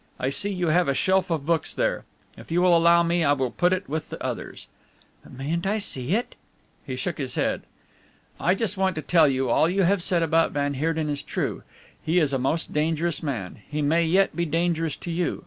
[0.19, 2.05] "I see you have a shelf of books here.
[2.35, 4.65] If you will allow me I will put it with the others."
[5.21, 6.33] "But mayn't I see it?"
[6.83, 7.61] He shook his head.
[8.39, 11.61] "I just want to tell you all you have said about van Heerden is true.
[12.01, 13.59] He is a most dangerous man.
[13.69, 15.39] He may yet be dangerous to you.